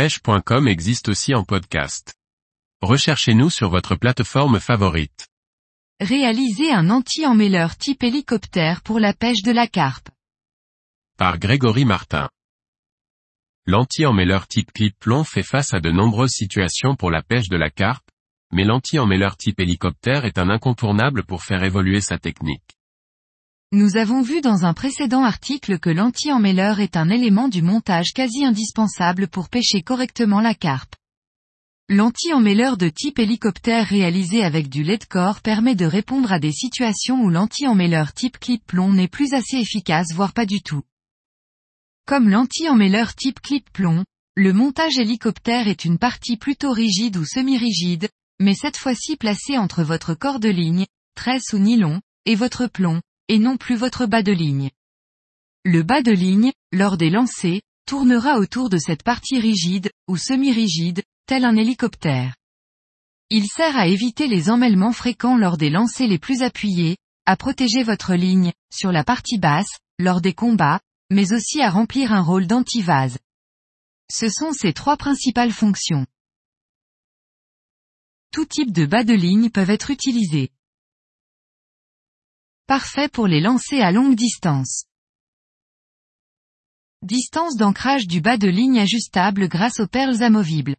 pêche.com 0.00 0.66
existe 0.66 1.10
aussi 1.10 1.34
en 1.34 1.44
podcast. 1.44 2.14
Recherchez-nous 2.80 3.50
sur 3.50 3.68
votre 3.68 3.96
plateforme 3.96 4.58
favorite. 4.58 5.28
Réaliser 6.00 6.72
un 6.72 6.88
anti-emmêleur 6.88 7.76
type 7.76 8.02
hélicoptère 8.02 8.80
pour 8.80 8.98
la 8.98 9.12
pêche 9.12 9.42
de 9.42 9.52
la 9.52 9.66
carpe. 9.66 10.08
Par 11.18 11.38
Grégory 11.38 11.84
Martin. 11.84 12.30
L'anti-emmêleur 13.66 14.48
type 14.48 14.72
clip 14.72 14.98
plomb 14.98 15.22
fait 15.22 15.42
face 15.42 15.74
à 15.74 15.80
de 15.80 15.90
nombreuses 15.90 16.32
situations 16.32 16.96
pour 16.96 17.10
la 17.10 17.20
pêche 17.20 17.50
de 17.50 17.58
la 17.58 17.68
carpe, 17.68 18.08
mais 18.52 18.64
l'anti-emmêleur 18.64 19.36
type 19.36 19.60
hélicoptère 19.60 20.24
est 20.24 20.38
un 20.38 20.48
incontournable 20.48 21.24
pour 21.24 21.42
faire 21.42 21.62
évoluer 21.62 22.00
sa 22.00 22.16
technique. 22.16 22.79
Nous 23.72 23.96
avons 23.96 24.20
vu 24.20 24.40
dans 24.40 24.64
un 24.64 24.74
précédent 24.74 25.22
article 25.22 25.78
que 25.78 25.90
l'anti-emmêleur 25.90 26.80
est 26.80 26.96
un 26.96 27.08
élément 27.08 27.46
du 27.46 27.62
montage 27.62 28.12
quasi 28.12 28.44
indispensable 28.44 29.28
pour 29.28 29.48
pêcher 29.48 29.80
correctement 29.80 30.40
la 30.40 30.54
carpe. 30.54 30.96
L'anti-emmêleur 31.88 32.76
de 32.76 32.88
type 32.88 33.20
hélicoptère 33.20 33.86
réalisé 33.86 34.42
avec 34.42 34.68
du 34.68 34.82
lait 34.82 34.98
corps 35.08 35.40
permet 35.40 35.76
de 35.76 35.86
répondre 35.86 36.32
à 36.32 36.40
des 36.40 36.50
situations 36.50 37.22
où 37.22 37.30
l'anti-emmêleur 37.30 38.12
type 38.12 38.40
clip 38.40 38.66
plomb 38.66 38.92
n'est 38.92 39.06
plus 39.06 39.34
assez 39.34 39.58
efficace 39.58 40.08
voire 40.16 40.32
pas 40.32 40.46
du 40.46 40.62
tout. 40.62 40.82
Comme 42.06 42.28
l'anti-emmêleur 42.28 43.14
type 43.14 43.38
clip 43.40 43.70
plomb, 43.72 44.04
le 44.34 44.52
montage 44.52 44.98
hélicoptère 44.98 45.68
est 45.68 45.84
une 45.84 45.98
partie 45.98 46.36
plutôt 46.36 46.72
rigide 46.72 47.16
ou 47.16 47.24
semi-rigide, 47.24 48.08
mais 48.40 48.54
cette 48.54 48.76
fois-ci 48.76 49.16
placée 49.16 49.58
entre 49.58 49.84
votre 49.84 50.14
corps 50.14 50.40
de 50.40 50.48
ligne, 50.48 50.86
tresse 51.14 51.52
ou 51.52 51.58
nylon, 51.58 52.00
et 52.26 52.34
votre 52.34 52.66
plomb, 52.66 53.00
et 53.30 53.38
non 53.38 53.56
plus 53.56 53.76
votre 53.76 54.06
bas 54.06 54.24
de 54.24 54.32
ligne. 54.32 54.70
Le 55.64 55.84
bas 55.84 56.02
de 56.02 56.10
ligne, 56.10 56.50
lors 56.72 56.96
des 56.96 57.10
lancers, 57.10 57.60
tournera 57.86 58.38
autour 58.38 58.68
de 58.68 58.76
cette 58.76 59.04
partie 59.04 59.38
rigide, 59.38 59.88
ou 60.08 60.16
semi-rigide, 60.16 61.04
tel 61.26 61.44
un 61.44 61.54
hélicoptère. 61.54 62.34
Il 63.30 63.46
sert 63.46 63.76
à 63.76 63.86
éviter 63.86 64.26
les 64.26 64.50
emmêlements 64.50 64.90
fréquents 64.90 65.36
lors 65.36 65.58
des 65.58 65.70
lancers 65.70 66.08
les 66.08 66.18
plus 66.18 66.42
appuyés, 66.42 66.96
à 67.24 67.36
protéger 67.36 67.84
votre 67.84 68.14
ligne, 68.14 68.52
sur 68.74 68.90
la 68.90 69.04
partie 69.04 69.38
basse, 69.38 69.78
lors 70.00 70.20
des 70.20 70.34
combats, 70.34 70.80
mais 71.08 71.32
aussi 71.32 71.62
à 71.62 71.70
remplir 71.70 72.12
un 72.12 72.22
rôle 72.22 72.48
d'antivase. 72.48 73.18
Ce 74.10 74.28
sont 74.28 74.52
ces 74.52 74.72
trois 74.72 74.96
principales 74.96 75.52
fonctions. 75.52 76.04
Tout 78.32 78.46
type 78.46 78.72
de 78.72 78.86
bas 78.86 79.04
de 79.04 79.14
ligne 79.14 79.50
peuvent 79.50 79.70
être 79.70 79.92
utilisés. 79.92 80.50
Parfait 82.70 83.08
pour 83.08 83.26
les 83.26 83.40
lancers 83.40 83.84
à 83.84 83.90
longue 83.90 84.14
distance. 84.14 84.84
Distance 87.02 87.56
d'ancrage 87.56 88.06
du 88.06 88.20
bas 88.20 88.36
de 88.36 88.46
ligne 88.46 88.78
ajustable 88.78 89.48
grâce 89.48 89.80
aux 89.80 89.88
perles 89.88 90.22
amovibles. 90.22 90.76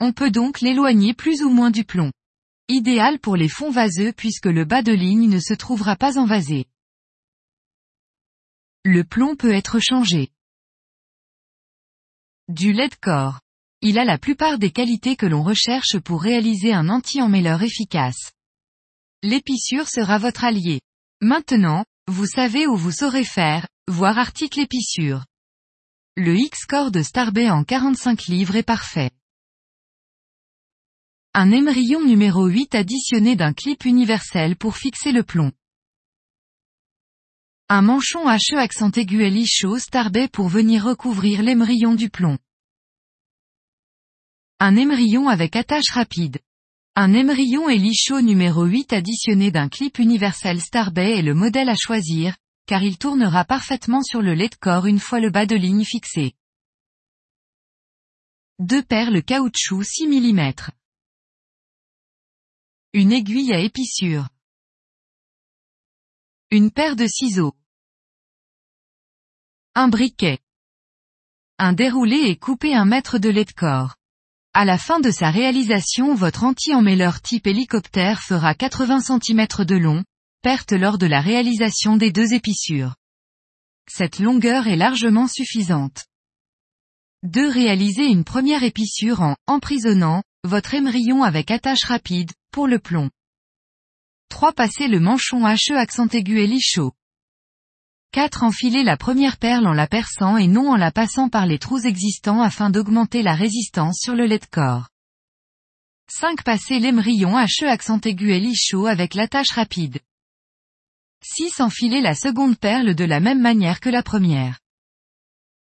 On 0.00 0.14
peut 0.14 0.30
donc 0.30 0.62
l'éloigner 0.62 1.12
plus 1.12 1.42
ou 1.42 1.50
moins 1.50 1.70
du 1.70 1.84
plomb. 1.84 2.10
Idéal 2.68 3.18
pour 3.18 3.36
les 3.36 3.50
fonds 3.50 3.70
vaseux 3.70 4.14
puisque 4.14 4.46
le 4.46 4.64
bas 4.64 4.80
de 4.80 4.92
ligne 4.92 5.28
ne 5.28 5.38
se 5.38 5.52
trouvera 5.52 5.94
pas 5.94 6.16
envasé. 6.16 6.64
Le 8.86 9.04
plomb 9.04 9.36
peut 9.36 9.52
être 9.52 9.78
changé. 9.78 10.30
Du 12.48 12.72
de 12.72 12.94
corps. 12.98 13.40
Il 13.82 13.98
a 13.98 14.06
la 14.06 14.16
plupart 14.16 14.58
des 14.58 14.70
qualités 14.70 15.16
que 15.16 15.26
l'on 15.26 15.42
recherche 15.42 15.98
pour 15.98 16.22
réaliser 16.22 16.72
un 16.72 16.88
anti-emmêleur 16.88 17.62
efficace. 17.62 18.32
L'épissure 19.22 19.90
sera 19.90 20.16
votre 20.16 20.42
allié. 20.42 20.80
Maintenant, 21.22 21.86
vous 22.08 22.26
savez 22.26 22.66
où 22.66 22.76
vous 22.76 22.92
saurez 22.92 23.24
faire, 23.24 23.66
voir 23.88 24.18
article 24.18 24.60
épissure. 24.60 25.24
Le 26.14 26.36
X-Core 26.36 26.90
de 26.90 27.02
Starbay 27.02 27.50
en 27.50 27.64
45 27.64 28.26
livres 28.26 28.56
est 28.56 28.62
parfait. 28.62 29.10
Un 31.32 31.50
émerillon 31.52 32.04
numéro 32.04 32.46
8 32.46 32.74
additionné 32.74 33.34
d'un 33.34 33.54
clip 33.54 33.84
universel 33.86 34.56
pour 34.56 34.76
fixer 34.76 35.12
le 35.12 35.22
plomb. 35.22 35.52
Un 37.68 37.82
manchon 37.82 38.28
HE 38.28 38.56
accent 38.56 38.90
aigu 38.90 39.22
chaud 39.46 39.78
Starbay 39.78 40.28
pour 40.28 40.48
venir 40.48 40.84
recouvrir 40.84 41.42
l'émerillon 41.42 41.94
du 41.94 42.10
plomb. 42.10 42.38
Un 44.60 44.76
émerillon 44.76 45.28
avec 45.28 45.56
attache 45.56 45.90
rapide. 45.92 46.40
Un 46.98 47.12
émerillon 47.12 47.68
chaud 47.92 48.22
numéro 48.22 48.64
8 48.64 48.94
additionné 48.94 49.50
d'un 49.50 49.68
clip 49.68 49.98
universel 49.98 50.62
Starbay 50.62 51.18
est 51.18 51.22
le 51.22 51.34
modèle 51.34 51.68
à 51.68 51.74
choisir, 51.74 52.34
car 52.64 52.82
il 52.82 52.96
tournera 52.96 53.44
parfaitement 53.44 54.02
sur 54.02 54.22
le 54.22 54.32
lait 54.32 54.48
de 54.48 54.54
corps 54.54 54.86
une 54.86 54.98
fois 54.98 55.20
le 55.20 55.28
bas 55.28 55.44
de 55.44 55.56
ligne 55.56 55.84
fixé. 55.84 56.32
Deux 58.58 58.82
perles 58.82 59.22
caoutchouc 59.22 59.82
6 59.84 60.06
mm. 60.06 60.52
Une 62.94 63.12
aiguille 63.12 63.52
à 63.52 63.60
épissure. 63.60 64.30
Une 66.50 66.70
paire 66.70 66.96
de 66.96 67.06
ciseaux. 67.06 67.54
Un 69.74 69.88
briquet. 69.88 70.38
Un 71.58 71.74
déroulé 71.74 72.16
et 72.30 72.38
coupé 72.38 72.74
un 72.74 72.86
mètre 72.86 73.18
de 73.18 73.28
lait 73.28 73.44
de 73.44 73.52
corps. 73.52 73.96
À 74.58 74.64
la 74.64 74.78
fin 74.78 75.00
de 75.00 75.10
sa 75.10 75.30
réalisation 75.30 76.14
votre 76.14 76.42
anti-emmêleur 76.42 77.20
type 77.20 77.46
hélicoptère 77.46 78.22
fera 78.22 78.54
80 78.54 79.00
cm 79.00 79.46
de 79.66 79.76
long, 79.76 80.02
perte 80.40 80.72
lors 80.72 80.96
de 80.96 81.04
la 81.04 81.20
réalisation 81.20 81.98
des 81.98 82.10
deux 82.10 82.32
épissures. 82.32 82.94
Cette 83.86 84.18
longueur 84.18 84.66
est 84.66 84.76
largement 84.76 85.28
suffisante. 85.28 86.06
2. 87.24 87.50
Réaliser 87.50 88.06
une 88.06 88.24
première 88.24 88.62
épissure 88.62 89.20
en 89.20 89.36
emprisonnant 89.46 90.22
votre 90.42 90.72
émerillon 90.72 91.22
avec 91.22 91.50
attache 91.50 91.84
rapide, 91.84 92.32
pour 92.50 92.66
le 92.66 92.78
plomb. 92.78 93.10
3. 94.30 94.54
Passer 94.54 94.88
le 94.88 95.00
manchon 95.00 95.46
HE 95.46 95.76
accent 95.76 96.08
aigu 96.08 96.40
et 96.40 96.60
chaud. 96.60 96.94
4. 98.16 98.44
Enfiler 98.44 98.82
la 98.82 98.96
première 98.96 99.36
perle 99.36 99.66
en 99.66 99.74
la 99.74 99.86
perçant 99.86 100.38
et 100.38 100.46
non 100.46 100.70
en 100.70 100.76
la 100.76 100.90
passant 100.90 101.28
par 101.28 101.44
les 101.44 101.58
trous 101.58 101.80
existants 101.80 102.40
afin 102.40 102.70
d'augmenter 102.70 103.22
la 103.22 103.34
résistance 103.34 103.98
sur 104.00 104.14
le 104.14 104.24
lait 104.24 104.38
de 104.38 104.46
corps. 104.46 104.88
5. 106.08 106.42
Passer 106.42 106.78
l'émerillon 106.78 107.38
HE 107.38 107.66
accent 107.66 108.00
aigu 108.00 108.32
et 108.32 108.54
chaud 108.54 108.86
avec 108.86 109.12
l'attache 109.12 109.50
rapide. 109.50 109.98
6. 111.22 111.60
Enfiler 111.60 112.00
la 112.00 112.14
seconde 112.14 112.56
perle 112.56 112.94
de 112.94 113.04
la 113.04 113.20
même 113.20 113.42
manière 113.42 113.80
que 113.80 113.90
la 113.90 114.02
première. 114.02 114.60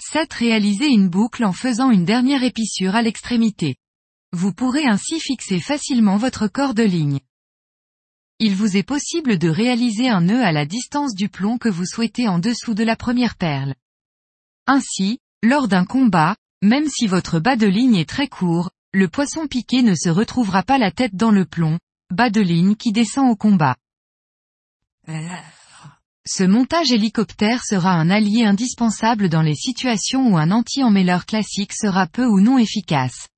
7. 0.00 0.32
Réaliser 0.32 0.88
une 0.88 1.08
boucle 1.08 1.44
en 1.44 1.52
faisant 1.52 1.92
une 1.92 2.04
dernière 2.04 2.42
épissure 2.42 2.96
à 2.96 3.02
l'extrémité. 3.02 3.76
Vous 4.32 4.52
pourrez 4.52 4.86
ainsi 4.86 5.20
fixer 5.20 5.60
facilement 5.60 6.16
votre 6.16 6.48
corps 6.48 6.74
de 6.74 6.82
ligne. 6.82 7.20
Il 8.40 8.56
vous 8.56 8.76
est 8.76 8.82
possible 8.82 9.38
de 9.38 9.48
réaliser 9.48 10.08
un 10.08 10.22
nœud 10.22 10.42
à 10.42 10.50
la 10.50 10.66
distance 10.66 11.14
du 11.14 11.28
plomb 11.28 11.56
que 11.56 11.68
vous 11.68 11.86
souhaitez 11.86 12.26
en 12.26 12.40
dessous 12.40 12.74
de 12.74 12.82
la 12.82 12.96
première 12.96 13.36
perle. 13.36 13.74
Ainsi, 14.66 15.18
lors 15.42 15.68
d'un 15.68 15.84
combat, 15.84 16.36
même 16.62 16.88
si 16.88 17.06
votre 17.06 17.38
bas 17.38 17.56
de 17.56 17.66
ligne 17.66 17.96
est 17.96 18.08
très 18.08 18.26
court, 18.26 18.70
le 18.92 19.08
poisson 19.08 19.46
piqué 19.46 19.82
ne 19.82 19.94
se 19.94 20.08
retrouvera 20.08 20.62
pas 20.62 20.78
la 20.78 20.90
tête 20.90 21.14
dans 21.14 21.30
le 21.30 21.44
plomb, 21.44 21.78
bas 22.10 22.30
de 22.30 22.40
ligne 22.40 22.74
qui 22.74 22.90
descend 22.90 23.30
au 23.30 23.36
combat. 23.36 23.76
Ce 26.26 26.42
montage 26.42 26.90
hélicoptère 26.90 27.62
sera 27.64 27.92
un 27.92 28.08
allié 28.08 28.44
indispensable 28.44 29.28
dans 29.28 29.42
les 29.42 29.54
situations 29.54 30.32
où 30.32 30.38
un 30.38 30.50
anti-emmêleur 30.50 31.26
classique 31.26 31.74
sera 31.74 32.06
peu 32.06 32.24
ou 32.24 32.40
non 32.40 32.56
efficace. 32.56 33.28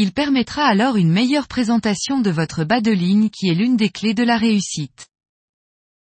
Il 0.00 0.12
permettra 0.12 0.62
alors 0.62 0.94
une 0.94 1.10
meilleure 1.10 1.48
présentation 1.48 2.20
de 2.20 2.30
votre 2.30 2.62
bas 2.62 2.80
de 2.80 2.92
ligne 2.92 3.30
qui 3.30 3.48
est 3.48 3.54
l'une 3.54 3.76
des 3.76 3.90
clés 3.90 4.14
de 4.14 4.22
la 4.22 4.36
réussite. 4.36 5.08